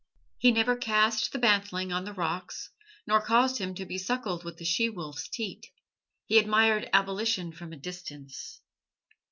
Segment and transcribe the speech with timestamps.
[0.39, 2.71] He never cast the bantling on the rocks,
[3.05, 5.67] nor caused him to be suckled with the she wolf's teat.
[6.25, 8.61] He admired "abolition" from a distance.